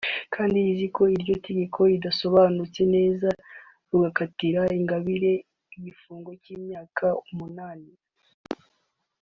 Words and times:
kandi 0.33 0.55
ruzi 0.65 0.87
ko 0.95 1.03
iryo 1.15 1.35
tegeko 1.47 1.79
ridasobanutse 1.91 2.81
neza 2.95 3.27
rugakatira 3.89 4.61
Ingabire 4.77 5.31
igifungo 5.75 6.29
cy’imyaka 6.43 7.05
umunani 7.29 7.91